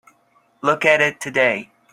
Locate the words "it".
0.99-1.21